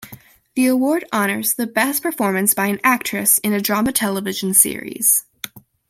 The 0.55 0.65
award 0.65 1.05
honors 1.13 1.53
the 1.53 1.67
best 1.67 2.01
performance 2.01 2.55
by 2.55 2.65
an 2.65 2.79
actress 2.83 3.37
in 3.37 3.53
a 3.53 3.61
drama 3.61 3.91
television 3.91 4.55
series. 4.55 5.25